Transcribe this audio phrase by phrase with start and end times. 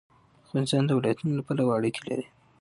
[0.45, 2.25] افغانستان د ولایتونو له پلوه اړیکې لري.